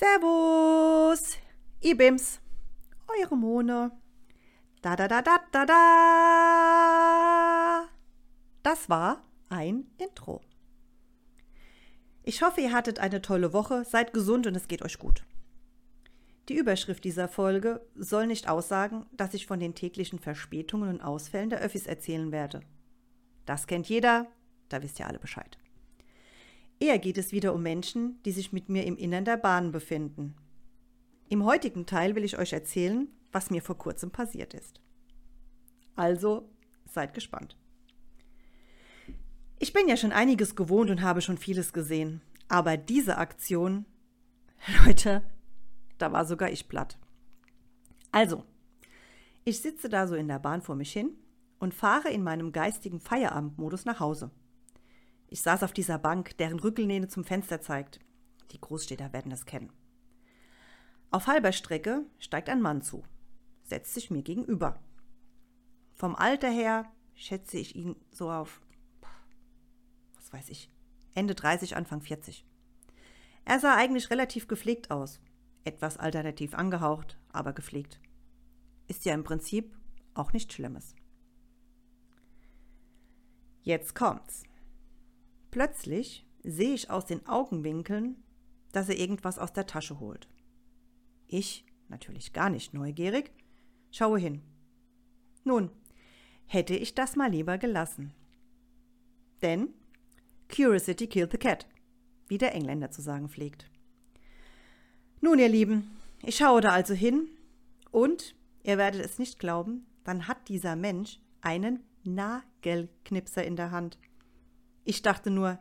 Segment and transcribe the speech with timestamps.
[0.00, 1.36] Servus,
[1.82, 2.40] Ibims,
[3.06, 3.92] eure Mone.
[4.80, 5.76] Da da da da da da.
[8.62, 10.40] Das war ein Intro.
[12.22, 15.26] Ich hoffe, ihr hattet eine tolle Woche, seid gesund und es geht euch gut.
[16.48, 21.50] Die Überschrift dieser Folge soll nicht aussagen, dass ich von den täglichen Verspätungen und Ausfällen
[21.50, 22.62] der Öffis erzählen werde.
[23.44, 24.28] Das kennt jeder,
[24.70, 25.59] da wisst ihr alle Bescheid.
[26.80, 30.34] Eher geht es wieder um Menschen, die sich mit mir im Innern der Bahn befinden.
[31.28, 34.80] Im heutigen Teil will ich euch erzählen, was mir vor kurzem passiert ist.
[35.94, 36.48] Also
[36.86, 37.56] seid gespannt.
[39.58, 43.84] Ich bin ja schon einiges gewohnt und habe schon vieles gesehen, aber diese Aktion,
[44.86, 45.22] Leute,
[45.98, 46.98] da war sogar ich platt.
[48.10, 48.44] Also,
[49.44, 51.10] ich sitze da so in der Bahn vor mich hin
[51.58, 54.30] und fahre in meinem geistigen Feierabendmodus nach Hause.
[55.32, 58.00] Ich saß auf dieser Bank, deren Rückellehne zum Fenster zeigt.
[58.50, 59.72] Die Großstädter werden das kennen.
[61.12, 63.04] Auf halber Strecke steigt ein Mann zu,
[63.62, 64.80] setzt sich mir gegenüber.
[65.94, 68.60] Vom Alter her schätze ich ihn so auf,
[70.16, 70.68] was weiß ich,
[71.14, 72.44] Ende 30, Anfang 40.
[73.44, 75.20] Er sah eigentlich relativ gepflegt aus.
[75.62, 78.00] Etwas alternativ angehaucht, aber gepflegt.
[78.88, 79.76] Ist ja im Prinzip
[80.14, 80.96] auch nichts Schlimmes.
[83.62, 84.42] Jetzt kommt's.
[85.50, 88.22] Plötzlich sehe ich aus den Augenwinkeln,
[88.72, 90.28] dass er irgendwas aus der Tasche holt.
[91.26, 93.32] Ich, natürlich gar nicht neugierig,
[93.90, 94.42] schaue hin.
[95.44, 95.70] Nun,
[96.46, 98.12] hätte ich das mal lieber gelassen.
[99.42, 99.68] Denn
[100.54, 101.66] Curiosity killed the cat,
[102.28, 103.70] wie der Engländer zu sagen pflegt.
[105.20, 105.90] Nun, ihr Lieben,
[106.22, 107.28] ich schaue da also hin
[107.90, 113.98] und, ihr werdet es nicht glauben, dann hat dieser Mensch einen Nagelknipser in der Hand.
[114.90, 115.60] Ich dachte nur,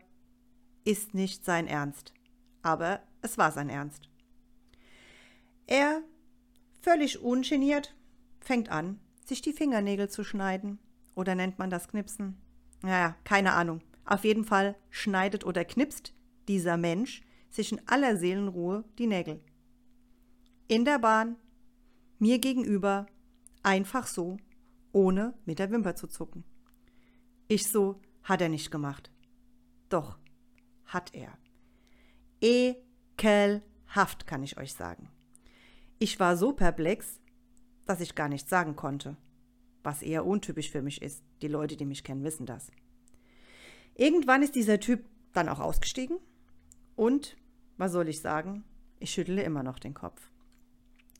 [0.85, 2.16] ist nicht sein Ernst.
[2.63, 4.09] Aber es war sein Ernst.
[5.67, 6.02] Er,
[6.81, 7.95] völlig ungeniert,
[8.39, 10.79] fängt an, sich die Fingernägel zu schneiden.
[11.13, 12.41] Oder nennt man das Knipsen?
[12.81, 13.81] Naja, keine Ahnung.
[14.03, 16.16] Auf jeden Fall schneidet oder knipst
[16.47, 19.44] dieser Mensch sich in aller Seelenruhe die Nägel.
[20.68, 21.35] In der Bahn,
[22.18, 23.06] mir gegenüber,
[23.62, 24.38] einfach so,
[24.91, 26.44] ohne mit der Wimper zu zucken.
[27.47, 29.12] Ich so, hat er nicht gemacht.
[29.89, 30.17] Doch,
[30.85, 31.38] hat er.
[32.41, 35.09] Ekelhaft, kann ich euch sagen.
[35.97, 37.19] Ich war so perplex,
[37.85, 39.17] dass ich gar nichts sagen konnte.
[39.83, 41.23] Was eher untypisch für mich ist.
[41.41, 42.72] Die Leute, die mich kennen, wissen das.
[43.95, 46.19] Irgendwann ist dieser Typ dann auch ausgestiegen.
[46.95, 47.35] Und,
[47.77, 48.63] was soll ich sagen,
[49.00, 50.29] ich schüttle immer noch den Kopf.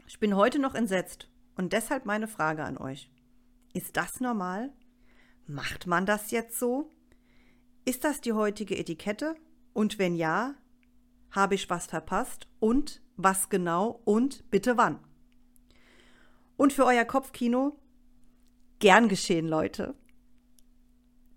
[0.08, 1.30] Ich bin heute noch entsetzt.
[1.56, 3.12] Und deshalb meine Frage an euch.
[3.74, 4.72] Ist das normal?
[5.46, 6.92] Macht man das jetzt so?
[7.90, 9.34] Ist das die heutige Etikette?
[9.74, 10.54] Und wenn ja,
[11.32, 12.48] habe ich was verpasst?
[12.60, 14.00] Und was genau?
[14.06, 15.00] Und bitte wann?
[16.56, 17.80] Und für euer Kopfkino?
[18.78, 19.96] Gern geschehen, Leute.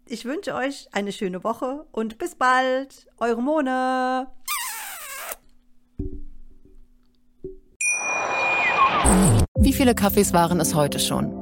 [0.06, 3.08] Ich wünsche euch eine schöne Woche und bis bald.
[3.16, 4.26] Eure Mone.
[9.58, 11.41] Wie viele Kaffees waren es heute schon?